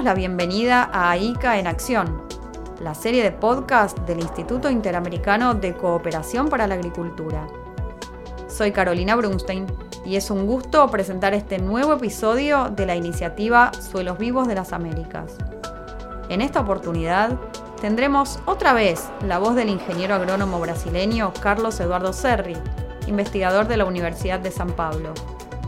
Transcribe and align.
damos 0.00 0.04
la 0.04 0.14
bienvenida 0.14 0.88
a 0.94 1.10
AICA 1.10 1.58
en 1.58 1.66
Acción, 1.66 2.22
la 2.80 2.94
serie 2.94 3.22
de 3.22 3.32
podcast 3.32 3.98
del 4.00 4.20
Instituto 4.20 4.70
Interamericano 4.70 5.52
de 5.52 5.74
Cooperación 5.74 6.48
para 6.48 6.66
la 6.66 6.76
Agricultura. 6.76 7.46
Soy 8.48 8.72
Carolina 8.72 9.14
Brunstein 9.14 9.66
y 10.06 10.16
es 10.16 10.30
un 10.30 10.46
gusto 10.46 10.88
presentar 10.90 11.34
este 11.34 11.58
nuevo 11.58 11.92
episodio 11.92 12.70
de 12.70 12.86
la 12.86 12.96
iniciativa 12.96 13.72
Suelos 13.74 14.16
Vivos 14.16 14.48
de 14.48 14.54
las 14.54 14.72
Américas. 14.72 15.36
En 16.30 16.40
esta 16.40 16.60
oportunidad 16.60 17.38
tendremos 17.82 18.38
otra 18.46 18.72
vez 18.72 19.10
la 19.26 19.38
voz 19.38 19.54
del 19.54 19.68
ingeniero 19.68 20.14
agrónomo 20.14 20.60
brasileño 20.60 21.30
Carlos 21.42 21.78
Eduardo 21.78 22.14
Serri, 22.14 22.56
investigador 23.06 23.68
de 23.68 23.76
la 23.76 23.84
Universidad 23.84 24.40
de 24.40 24.50
San 24.50 24.70
Pablo, 24.72 25.12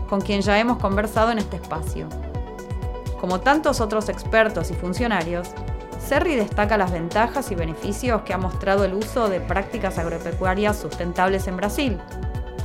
con 0.09 0.21
quien 0.21 0.41
ya 0.41 0.59
hemos 0.59 0.79
conversado 0.79 1.29
en 1.29 1.37
este 1.37 1.57
espacio. 1.57 2.07
Como 3.23 3.39
tantos 3.39 3.79
otros 3.79 4.09
expertos 4.09 4.69
y 4.69 4.73
funcionarios, 4.73 5.47
Serri 5.97 6.35
destaca 6.35 6.75
las 6.75 6.91
ventajas 6.91 7.51
y 7.51 7.55
beneficios 7.55 8.23
que 8.23 8.33
ha 8.33 8.37
mostrado 8.37 8.83
el 8.83 8.93
uso 8.93 9.29
de 9.29 9.39
prácticas 9.39 9.97
agropecuarias 9.97 10.77
sustentables 10.77 11.47
en 11.47 11.55
Brasil, 11.55 11.97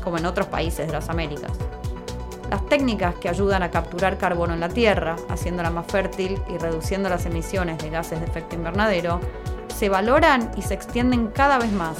como 0.03 0.19
en 0.19 0.27
otros 0.27 0.49
países 0.49 0.89
de 0.89 0.93
las 0.93 1.11
Américas. 1.11 1.53
Las 2.51 2.67
técnicas 2.67 3.15
que 3.15 3.29
ayudan 3.29 3.63
a 3.63 3.71
capturar 3.71 4.19
carbono 4.19 4.53
en 4.53 4.59
la 4.59 4.69
tierra, 4.69 5.15
haciéndola 5.29 5.71
más 5.71 5.87
fértil 5.87 6.43
y 6.49 6.59
reduciendo 6.59 7.09
las 7.09 7.25
emisiones 7.25 7.79
de 7.79 7.91
gases 7.91 8.19
de 8.19 8.27
efecto 8.27 8.57
invernadero, 8.57 9.21
se 9.77 9.89
valoran 9.89 10.51
y 10.57 10.63
se 10.63 10.75
extienden 10.75 11.29
cada 11.29 11.59
vez 11.59 11.71
más 11.71 11.99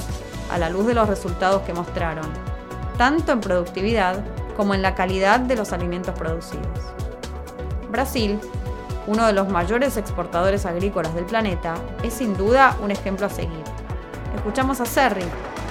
a 0.51 0.57
la 0.57 0.69
luz 0.69 0.85
de 0.85 0.95
los 0.95 1.07
resultados 1.07 1.61
que 1.61 1.73
mostraron, 1.73 2.27
tanto 2.97 3.31
en 3.31 3.39
productividad 3.39 4.21
como 4.57 4.73
en 4.73 4.81
la 4.81 4.95
calidad 4.95 5.39
de 5.39 5.55
los 5.55 5.71
alimentos 5.71 6.13
producidos. 6.19 6.99
Brasil, 7.89 8.39
uno 9.07 9.25
de 9.25 9.33
los 9.33 9.49
mayores 9.49 9.97
exportadores 9.97 10.65
agrícolas 10.65 11.13
del 11.15 11.25
planeta, 11.25 11.75
es 12.03 12.13
sin 12.13 12.37
duda 12.37 12.77
un 12.81 12.91
ejemplo 12.91 13.25
a 13.25 13.29
seguir. 13.29 13.63
Escuchamos 14.35 14.79
a 14.81 14.85
Serri, 14.85 15.25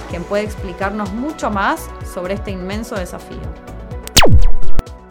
quien 0.09 0.23
puede 0.23 0.43
explicarnos 0.43 1.11
mucho 1.13 1.49
más 1.49 1.89
sobre 2.13 2.33
este 2.33 2.51
inmenso 2.51 2.95
desafío. 2.95 3.39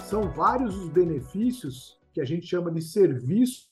Son 0.09 0.33
varios 0.37 0.75
los 0.75 0.93
beneficios 0.93 1.99
que 2.13 2.23
a 2.23 2.27
gente 2.27 2.47
llama 2.47 2.71
de 2.71 2.81
servicios 2.81 3.69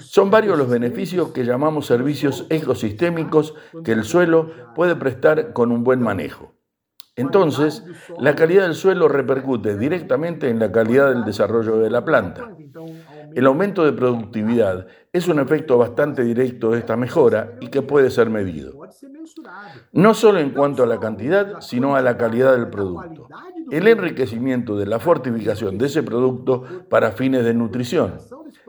son 0.00 0.30
varios 0.30 0.56
los 0.56 0.68
beneficios 0.68 1.32
que 1.32 1.44
llamamos 1.44 1.86
servicios 1.86 2.46
ecosistémicos 2.50 3.54
que 3.82 3.92
el 3.92 4.04
suelo 4.04 4.74
puede 4.76 4.94
prestar 4.94 5.52
con 5.52 5.72
un 5.72 5.82
buen 5.82 6.00
manejo. 6.00 6.54
Entonces, 7.14 7.84
la 8.18 8.34
calidad 8.34 8.62
del 8.62 8.74
suelo 8.74 9.06
repercute 9.06 9.76
directamente 9.76 10.48
en 10.48 10.58
la 10.58 10.72
calidad 10.72 11.10
del 11.10 11.24
desarrollo 11.24 11.76
de 11.78 11.90
la 11.90 12.04
planta. 12.04 12.50
El 13.34 13.46
aumento 13.46 13.84
de 13.84 13.92
productividad 13.92 14.86
es 15.12 15.28
un 15.28 15.38
efecto 15.38 15.76
bastante 15.76 16.22
directo 16.22 16.70
de 16.70 16.78
esta 16.78 16.96
mejora 16.96 17.52
y 17.60 17.68
que 17.68 17.82
puede 17.82 18.10
ser 18.10 18.30
medido. 18.30 18.72
No 19.92 20.14
solo 20.14 20.38
en 20.38 20.50
cuanto 20.50 20.82
a 20.82 20.86
la 20.86 21.00
cantidad, 21.00 21.60
sino 21.60 21.96
a 21.96 22.02
la 22.02 22.16
calidad 22.16 22.52
del 22.52 22.70
producto. 22.70 23.28
El 23.70 23.88
enriquecimiento 23.88 24.76
de 24.76 24.86
la 24.86 24.98
fortificación 24.98 25.76
de 25.76 25.86
ese 25.86 26.02
producto 26.02 26.64
para 26.88 27.12
fines 27.12 27.44
de 27.44 27.52
nutrición. 27.52 28.14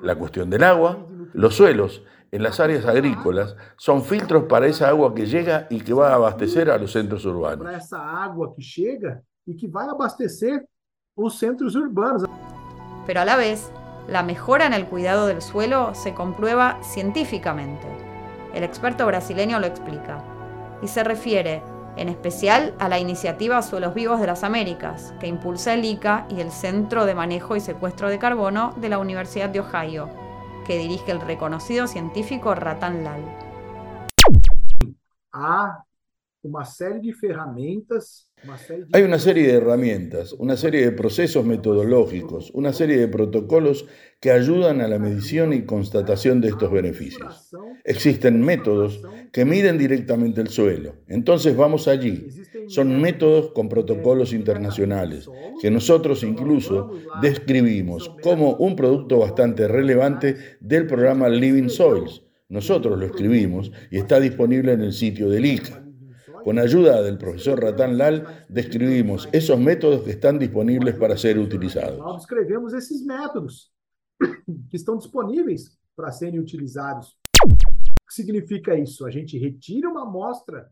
La 0.01 0.15
cuestión 0.15 0.49
del 0.49 0.63
agua, 0.63 1.07
los 1.33 1.55
suelos, 1.55 2.03
en 2.33 2.41
las 2.41 2.59
áreas 2.59 2.83
agrícolas 2.87 3.55
son 3.77 4.03
filtros 4.03 4.45
para 4.45 4.65
esa 4.65 4.87
agua 4.87 5.13
que 5.13 5.27
llega 5.27 5.67
y 5.69 5.79
que 5.81 5.93
va 5.93 6.09
a 6.09 6.15
abastecer 6.15 6.71
a 6.71 6.79
los 6.79 6.91
centros 6.91 7.23
urbanos. 7.25 7.63
Para 7.63 7.77
esa 7.77 8.23
agua 8.23 8.55
que 8.55 8.63
llega 8.63 9.21
y 9.45 9.55
que 9.55 9.67
va 9.67 9.83
a 9.83 9.91
abastecer 9.91 10.67
los 11.15 11.37
centros 11.37 11.75
urbanos. 11.75 12.23
Pero 13.05 13.21
a 13.21 13.25
la 13.25 13.35
vez, 13.35 13.71
la 14.07 14.23
mejora 14.23 14.65
en 14.65 14.73
el 14.73 14.87
cuidado 14.87 15.27
del 15.27 15.43
suelo 15.43 15.93
se 15.93 16.15
comprueba 16.15 16.79
científicamente. 16.81 17.85
El 18.55 18.63
experto 18.63 19.05
brasileño 19.05 19.59
lo 19.59 19.67
explica. 19.67 20.23
Y 20.81 20.87
se 20.87 21.03
refiere 21.03 21.61
en 21.97 22.09
especial 22.09 22.73
a 22.79 22.89
la 22.89 22.97
iniciativa 22.97 23.61
Suelos 23.61 23.93
Vivos 23.93 24.19
de 24.19 24.25
las 24.25 24.43
Américas, 24.43 25.13
que 25.19 25.27
impulsa 25.27 25.75
el 25.75 25.85
ICA 25.85 26.25
y 26.29 26.41
el 26.41 26.49
Centro 26.49 27.05
de 27.05 27.13
Manejo 27.13 27.55
y 27.55 27.59
Secuestro 27.59 28.09
de 28.09 28.17
Carbono 28.17 28.73
de 28.77 28.89
la 28.89 28.97
Universidad 28.97 29.49
de 29.49 29.59
Ohio, 29.59 30.09
que 30.63 30.77
dirige 30.77 31.11
el 31.11 31.21
reconocido 31.21 31.87
científico 31.87 32.55
Ratan 32.55 33.03
Lal. 33.03 33.21
Hay 38.91 39.03
una 39.03 39.17
serie 39.17 39.47
de 39.47 39.53
herramientas, 39.53 40.33
una 40.33 40.57
serie 40.57 40.81
de 40.81 40.91
procesos 40.91 41.45
metodológicos, 41.45 42.51
una 42.53 42.73
serie 42.73 42.97
de 42.97 43.07
protocolos 43.07 43.85
que 44.19 44.31
ayudan 44.31 44.81
a 44.81 44.89
la 44.89 44.99
medición 44.99 45.53
y 45.53 45.65
constatación 45.65 46.41
de 46.41 46.49
estos 46.49 46.69
beneficios. 46.69 47.49
Existen 47.85 48.41
métodos 48.41 49.01
que 49.31 49.45
miden 49.45 49.77
directamente 49.77 50.41
el 50.41 50.49
suelo. 50.49 50.95
Entonces 51.07 51.55
vamos 51.55 51.87
allí. 51.87 52.27
Son 52.67 53.01
métodos 53.01 53.51
con 53.51 53.69
protocolos 53.69 54.33
internacionales 54.33 55.29
que 55.61 55.71
nosotros 55.71 56.23
incluso 56.23 56.91
describimos 57.21 58.09
como 58.21 58.55
un 58.55 58.75
producto 58.75 59.19
bastante 59.19 59.67
relevante 59.67 60.37
del 60.59 60.87
programa 60.87 61.29
Living 61.29 61.69
Soils. 61.69 62.23
Nosotros 62.49 62.99
lo 62.99 63.05
escribimos 63.05 63.71
y 63.89 63.97
está 63.97 64.19
disponible 64.19 64.73
en 64.73 64.81
el 64.81 64.93
sitio 64.93 65.29
del 65.29 65.45
ICA. 65.45 65.83
Con 66.43 66.59
ayuda 66.59 67.01
del 67.01 67.17
profesor 67.17 67.61
Ratan 67.61 67.97
Lal, 67.97 68.45
describimos 68.49 69.29
esos 69.31 69.57
métodos 69.57 70.03
que 70.03 70.11
están 70.11 70.37
disponibles 70.37 70.95
para 70.95 71.15
ser 71.15 71.39
utilizados. 71.39 71.97
Nós 71.99 72.17
descrevemos 72.17 72.73
esses 72.73 73.05
métodos 73.05 73.71
que 74.69 74.75
estão 74.75 74.97
disponíveis 74.97 75.77
para 75.95 76.11
serem 76.11 76.39
utilizados. 76.39 77.17
O 77.45 77.47
que 78.07 78.13
significa 78.13 78.77
isso? 78.77 79.05
A 79.05 79.11
gente 79.11 79.37
retira 79.37 79.89
uma 79.89 80.03
amostra 80.03 80.69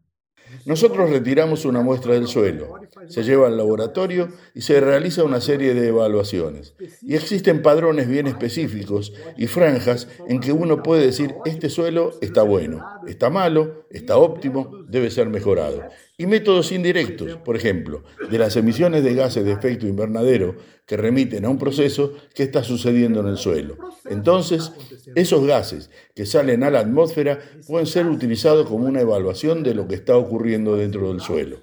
Nosotros 0.65 1.09
retiramos 1.09 1.65
una 1.65 1.81
muestra 1.81 2.13
del 2.13 2.27
suelo, 2.27 2.79
se 3.07 3.23
lleva 3.23 3.47
al 3.47 3.57
laboratorio 3.57 4.29
y 4.53 4.61
se 4.61 4.79
realiza 4.79 5.23
una 5.23 5.41
serie 5.41 5.73
de 5.73 5.87
evaluaciones. 5.87 6.73
Y 7.01 7.15
existen 7.15 7.61
padrones 7.61 8.07
bien 8.07 8.27
específicos 8.27 9.13
y 9.37 9.47
franjas 9.47 10.07
en 10.27 10.39
que 10.39 10.51
uno 10.51 10.83
puede 10.83 11.05
decir, 11.05 11.33
este 11.45 11.69
suelo 11.69 12.11
está 12.21 12.43
bueno, 12.43 12.85
está 13.07 13.29
malo, 13.29 13.85
está 13.89 14.17
óptimo, 14.17 14.83
debe 14.87 15.09
ser 15.09 15.29
mejorado. 15.29 15.83
Y 16.21 16.27
métodos 16.27 16.71
indirectos, 16.71 17.37
por 17.37 17.55
ejemplo, 17.55 18.03
de 18.29 18.37
las 18.37 18.55
emisiones 18.55 19.03
de 19.03 19.15
gases 19.15 19.43
de 19.43 19.53
efecto 19.53 19.87
invernadero 19.87 20.55
que 20.85 20.95
remiten 20.95 21.45
a 21.45 21.49
un 21.49 21.57
proceso 21.57 22.13
que 22.35 22.43
está 22.43 22.63
sucediendo 22.63 23.21
en 23.21 23.27
el 23.27 23.37
suelo. 23.37 23.75
Entonces, 24.05 24.71
esos 25.15 25.43
gases 25.47 25.89
que 26.13 26.27
salen 26.27 26.63
a 26.63 26.69
la 26.69 26.81
atmósfera 26.81 27.39
pueden 27.67 27.87
ser 27.87 28.05
utilizados 28.05 28.69
como 28.69 28.85
una 28.85 29.01
evaluación 29.01 29.63
de 29.63 29.73
lo 29.73 29.87
que 29.87 29.95
está 29.95 30.15
ocurriendo 30.15 30.75
dentro 30.75 31.07
del 31.07 31.21
suelo. 31.21 31.57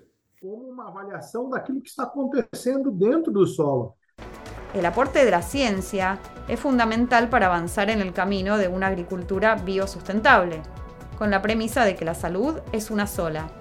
El 4.74 4.86
aporte 4.86 5.24
de 5.24 5.30
la 5.30 5.42
ciencia 5.42 6.18
es 6.48 6.58
fundamental 6.58 7.28
para 7.30 7.46
avanzar 7.46 7.90
en 7.90 8.00
el 8.00 8.12
camino 8.12 8.58
de 8.58 8.66
una 8.66 8.88
agricultura 8.88 9.54
biosustentable, 9.54 10.60
con 11.16 11.30
la 11.30 11.42
premisa 11.42 11.84
de 11.84 11.94
que 11.94 12.04
la 12.04 12.14
salud 12.14 12.56
es 12.72 12.90
una 12.90 13.06
sola, 13.06 13.52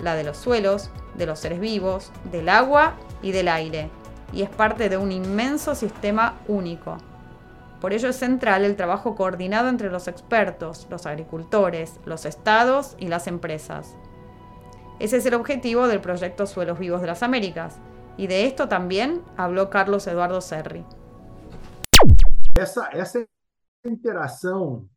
la 0.00 0.14
de 0.14 0.24
los 0.24 0.36
suelos, 0.36 0.90
de 1.16 1.26
los 1.26 1.38
seres 1.38 1.60
vivos, 1.60 2.12
del 2.30 2.48
agua 2.48 2.94
y 3.22 3.32
del 3.32 3.48
aire, 3.48 3.90
y 4.32 4.42
es 4.42 4.50
parte 4.50 4.88
de 4.88 4.96
un 4.96 5.12
inmenso 5.12 5.74
sistema 5.74 6.38
único. 6.46 6.98
Por 7.80 7.92
ello 7.92 8.08
es 8.08 8.16
central 8.16 8.64
el 8.64 8.76
trabajo 8.76 9.14
coordinado 9.14 9.68
entre 9.68 9.90
los 9.90 10.08
expertos, 10.08 10.86
los 10.90 11.06
agricultores, 11.06 12.00
los 12.04 12.24
estados 12.24 12.96
y 12.98 13.08
las 13.08 13.26
empresas. 13.26 13.96
Ese 14.98 15.18
es 15.18 15.26
el 15.26 15.34
objetivo 15.34 15.86
del 15.86 16.00
proyecto 16.00 16.46
Suelos 16.46 16.78
Vivos 16.78 17.00
de 17.00 17.06
las 17.06 17.22
Américas, 17.22 17.78
y 18.16 18.26
de 18.26 18.46
esto 18.46 18.68
también 18.68 19.22
habló 19.36 19.70
Carlos 19.70 20.06
Eduardo 20.08 20.40
Serri. 20.40 20.84
Essa, 22.56 22.88
essa 22.92 23.24
interação 23.84 24.88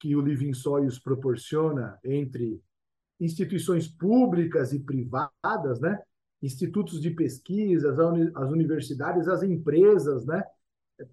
que 0.00 0.16
o 0.16 0.22
Living 0.22 0.54
Soils 0.54 0.98
proporciona 0.98 1.98
entre 2.02 2.58
instituições 3.22 3.86
públicas 3.86 4.72
e 4.72 4.80
privadas, 4.80 5.80
institutos 6.42 7.00
de 7.00 7.10
pesquisas, 7.10 7.98
as 7.98 8.50
universidades, 8.50 9.28
as 9.28 9.42
empresas, 9.42 10.26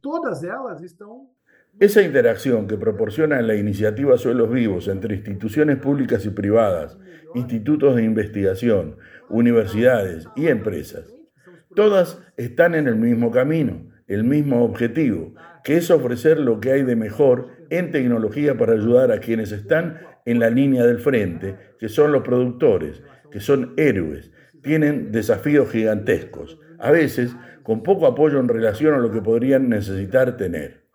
todas 0.02 0.44
elas 0.44 0.82
estão 0.82 1.30
Esa 1.80 2.02
interacción 2.02 2.68
que 2.68 2.78
proporciona 2.78 3.40
la 3.42 3.56
iniciativa 3.56 4.18
Suelos 4.18 4.50
Vivos 4.50 4.88
entre 4.88 5.16
instituciones 5.16 5.78
públicas 5.78 6.26
y 6.26 6.32
privadas, 6.32 6.98
institutos 7.36 7.96
de 7.96 8.04
investigación, 8.04 8.98
universidades 9.30 10.28
y 10.36 10.48
empresas, 10.48 11.14
todas 11.76 12.22
están 12.36 12.74
en 12.74 12.88
el 12.88 12.96
mismo 12.96 13.30
camino, 13.30 13.88
el 14.08 14.24
mismo 14.24 14.64
objetivo, 14.64 15.36
que 15.64 15.78
es 15.78 15.92
ofrecer 15.92 16.40
lo 16.40 16.60
que 16.60 16.72
hay 16.72 16.84
de 16.84 16.96
mejor 16.96 17.59
en 17.70 17.92
tecnología 17.92 18.58
para 18.58 18.74
ayudar 18.74 19.12
a 19.12 19.20
quienes 19.20 19.52
están 19.52 20.00
en 20.26 20.40
la 20.40 20.50
línea 20.50 20.86
del 20.86 21.00
frente, 21.00 21.56
que 21.80 21.90
son 21.90 22.12
los 22.12 22.24
productores, 22.24 23.02
que 23.32 23.40
son 23.40 23.74
héroes, 23.78 24.32
tienen 24.62 25.12
desafíos 25.12 25.70
gigantescos, 25.72 26.60
a 26.78 26.92
veces 26.92 27.36
con 27.64 27.84
poco 27.84 28.08
apoyo 28.08 28.40
en 28.40 28.48
relación 28.48 28.94
a 28.94 29.00
lo 29.00 29.12
que 29.12 29.22
podrían 29.22 29.70
necesitar 29.70 30.38
tener. 30.38 30.86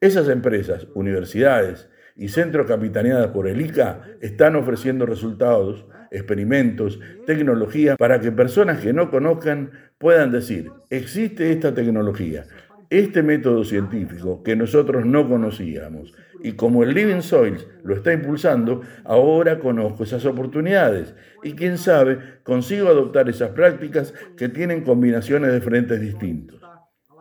Esas 0.00 0.28
empresas, 0.28 0.86
universidades 0.94 1.88
y 2.16 2.28
centros 2.28 2.66
capitaneadas 2.66 3.28
por 3.28 3.48
el 3.48 3.60
ICA 3.60 4.02
están 4.20 4.56
ofreciendo 4.56 5.06
resultados, 5.06 5.86
experimentos, 6.10 7.00
tecnología 7.26 7.96
para 7.96 8.20
que 8.20 8.32
personas 8.32 8.80
que 8.80 8.92
no 8.92 9.10
conozcan 9.10 9.70
puedan 9.98 10.30
decir, 10.30 10.70
existe 10.90 11.52
esta 11.52 11.74
tecnología, 11.74 12.44
este 12.90 13.22
método 13.22 13.64
científico 13.64 14.42
que 14.42 14.56
nosotros 14.56 15.04
no 15.04 15.28
conocíamos. 15.28 16.14
Y 16.42 16.52
como 16.52 16.82
el 16.82 16.94
Living 16.94 17.20
Soils 17.20 17.66
lo 17.84 17.94
está 17.94 18.12
impulsando, 18.12 18.82
ahora 19.04 19.58
conozco 19.58 20.04
esas 20.04 20.24
oportunidades. 20.24 21.14
Y 21.42 21.52
quién 21.52 21.78
sabe, 21.78 22.18
consigo 22.44 22.88
adoptar 22.88 23.28
esas 23.28 23.50
prácticas 23.50 24.14
que 24.36 24.48
tienen 24.48 24.82
combinaciones 24.82 25.52
de 25.52 25.60
frentes 25.60 26.00
distintos. 26.00 26.62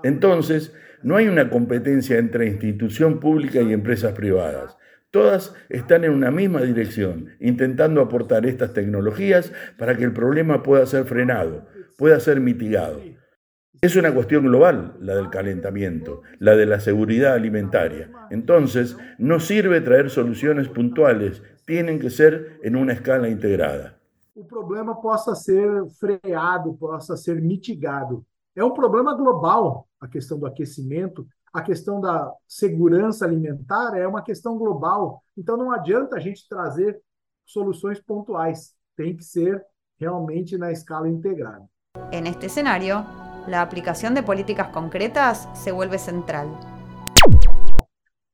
Entonces, 0.04 0.74
no 1.04 1.16
hay 1.16 1.28
una 1.28 1.50
competencia 1.50 2.18
entre 2.18 2.48
institución 2.48 3.20
pública 3.20 3.62
y 3.62 3.74
empresas 3.74 4.14
privadas. 4.14 4.78
Todas 5.12 5.56
están 5.70 6.04
en 6.04 6.12
una 6.12 6.32
misma 6.32 6.62
dirección, 6.62 7.30
intentando 7.40 8.02
aportar 8.02 8.46
estas 8.46 8.74
tecnologías 8.74 9.54
para 9.78 9.96
que 9.96 10.04
el 10.04 10.12
problema 10.14 10.64
pueda 10.64 10.86
ser 10.86 11.06
frenado, 11.06 11.68
pueda 11.98 12.20
ser 12.20 12.40
mitigado. 12.40 13.02
Es 13.80 13.96
una 13.96 14.12
cuestión 14.12 14.46
global 14.46 14.98
la 15.00 15.16
del 15.16 15.30
calentamiento, 15.30 16.22
la 16.40 16.56
de 16.56 16.66
la 16.66 16.80
seguridad 16.80 17.34
alimentaria. 17.34 18.10
Entonces, 18.32 18.98
no 19.20 19.40
sirve 19.40 19.82
traer 19.82 20.10
soluciones 20.10 20.68
puntuales, 20.68 21.44
tienen 21.66 22.00
que 22.00 22.10
ser 22.10 22.60
en 22.64 22.76
una 22.76 22.94
escala 22.94 23.30
integrada. 23.30 24.00
El 24.36 24.46
problema 24.46 25.00
possa 25.00 25.36
ser 25.36 25.70
freado, 26.00 26.76
possa 26.76 27.16
ser 27.16 27.40
mitigado. 27.40 28.24
Es 28.56 28.64
un 28.64 28.74
problema 28.74 29.14
global 29.14 29.86
a 30.00 30.08
questão 30.08 30.40
do 30.40 30.48
aquecimento, 30.48 31.28
a 31.54 31.62
questão 31.62 32.02
da 32.02 32.34
segurança 32.48 33.26
alimentar 33.26 33.96
é 33.96 34.08
uma 34.08 34.24
questão 34.24 34.58
global. 34.58 35.22
Então 35.38 35.56
não 35.56 35.72
adianta 35.72 36.16
a 36.16 36.20
gente 36.20 36.48
trazer 36.50 37.00
soluções 37.46 38.00
pontuais, 38.00 38.74
tem 38.96 39.16
que 39.16 39.24
ser 39.24 39.64
realmente 40.00 40.58
na 40.58 40.72
escala 40.72 41.08
integrada. 41.08 41.68
En 42.12 42.26
este 42.28 42.46
escenario, 42.46 43.04
la 43.48 43.62
aplicación 43.62 44.14
de 44.14 44.24
políticas 44.24 44.68
concretas 44.70 45.48
se 45.54 45.72
vuelve 45.72 45.98
central. 45.98 46.48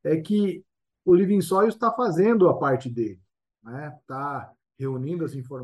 É 0.03 0.17
que 0.17 0.63
o 1.05 1.13
Living 1.15 1.41
Soil 1.41 1.69
está 1.69 1.91
fazendo 1.91 2.49
a 2.49 2.57
parte 2.57 2.89
dele, 2.89 3.21
né? 3.63 3.93
Está 3.99 4.51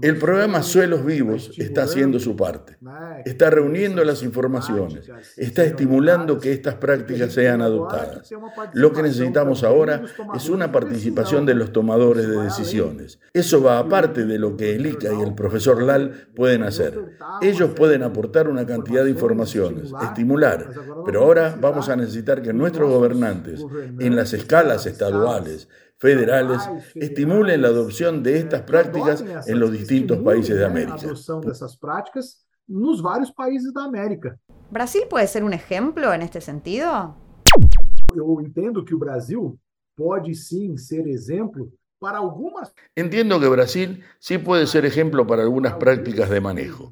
El 0.02 0.18
programa 0.18 0.64
Suelos 0.64 1.06
Vivos 1.06 1.52
está 1.58 1.84
haciendo 1.84 2.20
su 2.20 2.36
parte. 2.36 2.78
Está 3.26 3.50
reuniendo 3.50 4.04
las 4.04 4.24
informaciones, 4.24 5.10
está 5.38 5.64
estimulando 5.64 6.40
que 6.40 6.52
estas 6.52 6.76
prácticas 6.76 7.34
sean 7.34 7.62
adoptadas. 7.62 8.30
Lo 8.74 8.92
que 8.94 9.04
necesitamos 9.04 9.64
ahora 9.64 10.04
es 10.36 10.50
una 10.50 10.72
participación 10.72 11.46
de 11.46 11.56
los 11.56 11.72
tomadores 11.72 12.28
de 12.28 12.42
decisiones. 12.42 13.20
Eso 13.34 13.62
va 13.62 13.80
aparte 13.80 14.26
de 14.26 14.40
lo 14.40 14.56
que 14.56 14.76
el 14.76 14.86
ICA 14.86 15.14
y 15.14 15.22
el 15.22 15.34
profesor 15.34 15.82
Lal 15.82 16.30
pueden 16.36 16.64
hacer. 16.64 17.18
Ellos 17.42 17.72
pueden 17.76 18.04
aportar 18.04 18.48
una 18.48 18.66
cantidad 18.66 19.04
de 19.04 19.12
informaciones, 19.12 19.92
estimular, 20.02 20.70
pero 21.06 21.24
ahora 21.24 21.58
vamos 21.60 21.90
a 21.90 21.96
necesitar 21.96 22.42
que 22.42 22.54
nuestros 22.54 22.90
gobernantes, 22.90 23.66
en 24.00 24.16
las 24.16 24.34
escalas 24.34 24.86
estaduales, 24.86 25.68
federales 26.00 26.62
estimulen 26.96 27.62
la 27.62 27.68
adopción 27.68 28.24
de 28.24 28.38
estas 28.38 28.62
prácticas 28.62 29.24
en 29.48 29.60
los 29.60 29.72
distintos 29.72 30.18
países 30.20 30.58
de 30.58 30.66
América. 30.66 30.98
nos 32.68 33.02
varios 33.02 33.32
países 33.32 33.74
de 33.74 33.82
América. 33.82 34.38
¿Brasil 34.72 35.02
puede 35.10 35.28
ser 35.28 35.44
un 35.44 35.54
ejemplo 35.54 36.14
en 36.14 36.22
este 36.22 36.40
sentido? 36.40 37.16
Yo 38.16 38.38
entiendo 38.40 38.86
que 38.86 38.96
Brasil 38.96 39.60
puede 39.96 40.34
sim 40.34 40.78
ser 40.78 41.08
ejemplo 41.08 41.70
para 42.00 42.20
algunas... 42.20 42.74
Entiendo 42.96 43.40
que 43.40 43.48
Brasil 43.50 44.04
sí 44.20 44.38
puede 44.38 44.68
ser 44.68 44.86
ejemplo 44.86 45.28
para 45.28 45.44
algunas 45.44 45.74
prácticas 45.74 46.30
de 46.30 46.40
manejo, 46.40 46.90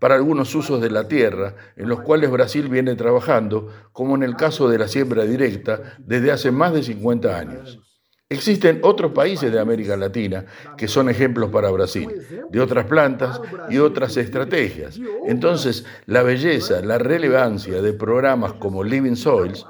para 0.00 0.14
algunos 0.14 0.54
usos 0.54 0.80
de 0.80 0.90
la 0.90 1.06
tierra 1.06 1.54
en 1.76 1.88
los 1.88 2.00
cuales 2.00 2.30
Brasil 2.30 2.68
viene 2.68 2.94
trabajando, 2.94 3.68
como 3.92 4.14
en 4.14 4.22
el 4.22 4.34
caso 4.34 4.68
de 4.68 4.78
la 4.78 4.88
siembra 4.88 5.24
directa 5.24 5.96
desde 5.98 6.32
hace 6.32 6.50
más 6.50 6.72
de 6.72 6.82
50 6.82 7.38
años. 7.38 7.80
Existen 8.28 8.80
otros 8.82 9.12
países 9.12 9.52
de 9.52 9.60
América 9.60 9.96
Latina 9.96 10.46
que 10.76 10.88
son 10.88 11.08
ejemplos 11.08 11.48
para 11.50 11.70
Brasil, 11.70 12.08
de 12.50 12.60
otras 12.60 12.86
plantas 12.86 13.40
y 13.70 13.78
otras 13.78 14.16
estrategias. 14.16 14.98
Entonces, 15.28 15.84
la 16.06 16.24
belleza, 16.24 16.80
la 16.82 16.98
relevancia 16.98 17.80
de 17.80 17.92
programas 17.92 18.54
como 18.54 18.82
Living 18.82 19.14
Soils 19.14 19.64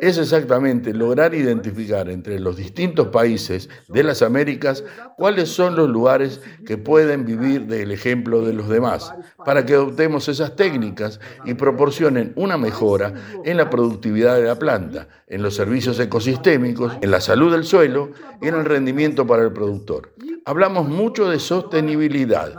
es 0.00 0.18
exactamente 0.18 0.92
lograr 0.92 1.36
identificar 1.36 2.10
entre 2.10 2.40
los 2.40 2.56
distintos 2.56 3.08
países 3.08 3.68
de 3.86 4.02
las 4.02 4.22
Américas 4.22 4.82
cuáles 5.16 5.48
son 5.50 5.76
los 5.76 5.88
lugares 5.88 6.40
que 6.66 6.78
pueden 6.78 7.24
vivir 7.24 7.66
del 7.66 7.92
ejemplo 7.92 8.44
de 8.44 8.54
los 8.54 8.68
demás, 8.68 9.14
para 9.44 9.64
que 9.64 9.74
adoptemos 9.74 10.28
esas 10.28 10.56
técnicas 10.56 11.20
y 11.44 11.54
proporcionen 11.54 12.32
una 12.34 12.58
mejora 12.58 13.14
en 13.44 13.56
la 13.56 13.70
productividad 13.70 14.34
de 14.34 14.48
la 14.48 14.58
planta, 14.58 15.06
en 15.28 15.42
los 15.42 15.54
servicios 15.54 16.00
ecosistémicos, 16.00 16.94
en 17.00 17.10
la 17.12 17.20
salud 17.20 17.52
del 17.52 17.64
suelo, 17.64 17.99
y 18.40 18.48
en 18.48 18.54
el 18.54 18.64
rendimiento 18.64 19.26
para 19.26 19.42
el 19.42 19.52
productor. 19.52 20.12
Hablamos 20.44 20.88
mucho 20.88 21.28
de 21.28 21.38
sostenibilidad. 21.38 22.54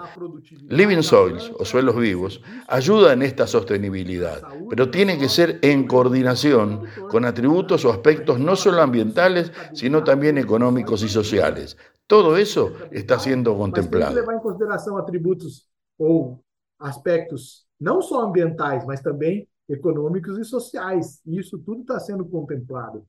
Living 0.69 1.01
Soils 1.01 1.51
o 1.57 1.65
suelos 1.65 1.97
vivos 1.97 2.41
ayuda 2.67 3.13
en 3.13 3.23
esta 3.23 3.47
sostenibilidad, 3.47 4.41
pero 4.69 4.91
tiene 4.91 5.17
que 5.17 5.29
ser 5.29 5.59
en 5.61 5.87
coordinación 5.87 6.85
con 7.09 7.25
atributos 7.25 7.83
o 7.85 7.91
aspectos 7.91 8.39
no 8.39 8.55
solo 8.55 8.81
ambientales, 8.81 9.51
sino 9.73 10.03
también 10.03 10.37
económicos 10.37 11.03
y 11.03 11.09
sociales. 11.09 11.77
Todo 12.07 12.37
eso 12.37 12.73
está 12.91 13.19
siendo 13.19 13.57
contemplado. 13.57 14.19
en 14.19 14.39
consideración 14.39 14.99
atributos 14.99 15.69
o 15.97 16.43
aspectos 16.79 17.67
no 17.79 18.01
solo 18.01 18.27
ambientales, 18.27 18.83
mas 18.85 19.01
también 19.01 19.47
económicos 19.67 20.37
y 20.39 20.43
sociales. 20.43 21.21
Y 21.25 21.39
eso 21.39 21.57
todo 21.65 21.79
está 21.79 21.99
siendo 21.99 22.29
contemplado. 22.29 23.05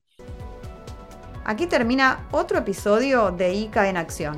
Aquí 1.45 1.67
termina 1.67 2.19
otro 2.31 2.59
episodio 2.59 3.31
de 3.31 3.53
ICA 3.53 3.89
en 3.89 3.97
acción. 3.97 4.37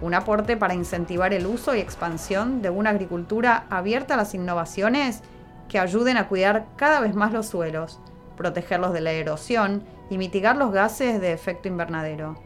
Un 0.00 0.14
aporte 0.14 0.56
para 0.56 0.72
incentivar 0.72 1.34
el 1.34 1.46
uso 1.46 1.74
y 1.74 1.80
expansión 1.80 2.62
de 2.62 2.70
una 2.70 2.90
agricultura 2.90 3.66
abierta 3.68 4.14
a 4.14 4.16
las 4.16 4.34
innovaciones 4.34 5.20
que 5.68 5.78
ayuden 5.78 6.16
a 6.16 6.28
cuidar 6.28 6.66
cada 6.76 7.00
vez 7.00 7.14
más 7.14 7.32
los 7.32 7.46
suelos, 7.46 8.00
protegerlos 8.38 8.94
de 8.94 9.02
la 9.02 9.12
erosión 9.12 9.84
y 10.08 10.16
mitigar 10.16 10.56
los 10.56 10.72
gases 10.72 11.20
de 11.20 11.32
efecto 11.32 11.68
invernadero. 11.68 12.36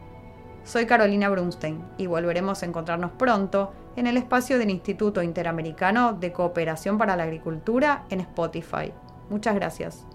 Soy 0.65 0.85
Carolina 0.85 1.29
Brunstein 1.29 1.81
y 1.97 2.07
volveremos 2.07 2.61
a 2.61 2.65
encontrarnos 2.65 3.11
pronto 3.11 3.71
en 3.95 4.07
el 4.07 4.17
espacio 4.17 4.59
del 4.59 4.71
Instituto 4.71 5.23
Interamericano 5.23 6.13
de 6.13 6.33
Cooperación 6.33 6.97
para 6.97 7.15
la 7.15 7.23
Agricultura 7.23 8.03
en 8.09 8.19
Spotify. 8.19 8.93
Muchas 9.29 9.55
gracias. 9.55 10.05